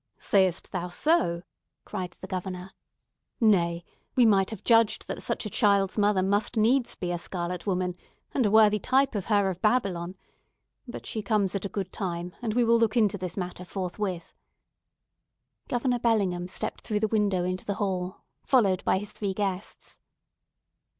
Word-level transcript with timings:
"Sayest 0.17 0.71
thou 0.71 0.87
so?" 0.87 1.43
cried 1.85 2.09
the 2.21 2.25
Governor. 2.25 2.71
"Nay, 3.39 3.83
we 4.15 4.25
might 4.25 4.49
have 4.49 4.63
judged 4.63 5.07
that 5.07 5.21
such 5.21 5.45
a 5.45 5.49
child's 5.51 5.95
mother 5.95 6.23
must 6.23 6.57
needs 6.57 6.95
be 6.95 7.11
a 7.11 7.19
scarlet 7.19 7.67
woman, 7.67 7.95
and 8.33 8.43
a 8.43 8.49
worthy 8.49 8.79
type 8.79 9.13
of 9.13 9.25
her 9.25 9.51
of 9.51 9.61
Babylon! 9.61 10.15
But 10.87 11.05
she 11.05 11.21
comes 11.21 11.53
at 11.53 11.65
a 11.65 11.69
good 11.69 11.93
time, 11.93 12.35
and 12.41 12.55
we 12.55 12.63
will 12.63 12.79
look 12.79 12.97
into 12.97 13.19
this 13.19 13.37
matter 13.37 13.63
forthwith." 13.63 14.33
Governor 15.67 15.99
Bellingham 15.99 16.47
stepped 16.47 16.81
through 16.81 17.01
the 17.01 17.07
window 17.07 17.43
into 17.43 17.63
the 17.65 17.75
hall, 17.75 18.21
followed 18.43 18.83
by 18.83 18.97
his 18.97 19.11
three 19.11 19.35
guests. 19.35 19.99